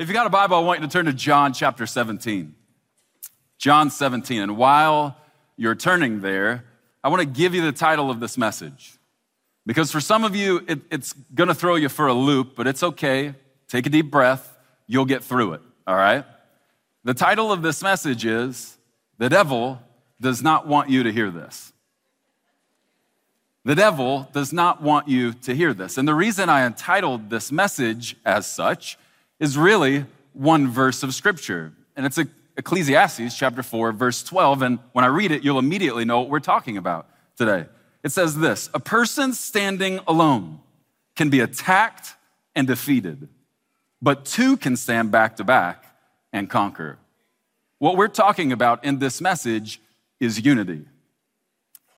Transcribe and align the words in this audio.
If 0.00 0.08
you 0.08 0.14
got 0.14 0.26
a 0.26 0.30
Bible, 0.30 0.56
I 0.56 0.60
want 0.60 0.80
you 0.80 0.86
to 0.86 0.90
turn 0.90 1.04
to 1.04 1.12
John 1.12 1.52
chapter 1.52 1.84
17. 1.84 2.54
John 3.58 3.90
17. 3.90 4.40
And 4.40 4.56
while 4.56 5.14
you're 5.58 5.74
turning 5.74 6.22
there, 6.22 6.64
I 7.04 7.10
want 7.10 7.20
to 7.20 7.26
give 7.26 7.54
you 7.54 7.60
the 7.60 7.70
title 7.70 8.10
of 8.10 8.18
this 8.18 8.38
message. 8.38 8.94
Because 9.66 9.92
for 9.92 10.00
some 10.00 10.24
of 10.24 10.34
you, 10.34 10.64
it, 10.66 10.80
it's 10.90 11.12
going 11.34 11.48
to 11.48 11.54
throw 11.54 11.74
you 11.74 11.90
for 11.90 12.06
a 12.06 12.14
loop, 12.14 12.56
but 12.56 12.66
it's 12.66 12.82
okay. 12.82 13.34
Take 13.68 13.84
a 13.84 13.90
deep 13.90 14.10
breath. 14.10 14.56
You'll 14.86 15.04
get 15.04 15.22
through 15.22 15.52
it, 15.52 15.60
all 15.86 15.96
right? 15.96 16.24
The 17.04 17.12
title 17.12 17.52
of 17.52 17.60
this 17.60 17.82
message 17.82 18.24
is 18.24 18.78
The 19.18 19.28
Devil 19.28 19.82
Does 20.18 20.42
Not 20.42 20.66
Want 20.66 20.88
You 20.88 21.02
to 21.02 21.12
Hear 21.12 21.30
This. 21.30 21.74
The 23.66 23.74
devil 23.74 24.30
does 24.32 24.50
not 24.50 24.80
want 24.80 25.08
you 25.08 25.34
to 25.34 25.54
hear 25.54 25.74
this. 25.74 25.98
And 25.98 26.08
the 26.08 26.14
reason 26.14 26.48
I 26.48 26.64
entitled 26.64 27.28
this 27.28 27.52
message 27.52 28.16
as 28.24 28.46
such 28.46 28.96
is 29.40 29.58
really 29.58 30.04
one 30.32 30.68
verse 30.68 31.02
of 31.02 31.14
scripture. 31.14 31.72
And 31.96 32.06
it's 32.06 32.18
Ecclesiastes 32.56 33.36
chapter 33.36 33.62
4, 33.62 33.92
verse 33.92 34.22
12. 34.22 34.62
And 34.62 34.78
when 34.92 35.04
I 35.04 35.08
read 35.08 35.32
it, 35.32 35.42
you'll 35.42 35.58
immediately 35.58 36.04
know 36.04 36.20
what 36.20 36.28
we're 36.28 36.40
talking 36.40 36.76
about 36.76 37.08
today. 37.36 37.66
It 38.04 38.12
says 38.12 38.38
this 38.38 38.70
A 38.74 38.80
person 38.80 39.32
standing 39.32 39.98
alone 40.06 40.60
can 41.16 41.30
be 41.30 41.40
attacked 41.40 42.14
and 42.54 42.66
defeated, 42.66 43.28
but 44.00 44.24
two 44.24 44.56
can 44.56 44.76
stand 44.76 45.10
back 45.10 45.36
to 45.36 45.44
back 45.44 45.84
and 46.32 46.48
conquer. 46.48 46.98
What 47.78 47.96
we're 47.96 48.08
talking 48.08 48.52
about 48.52 48.84
in 48.84 48.98
this 48.98 49.20
message 49.20 49.80
is 50.20 50.44
unity. 50.44 50.84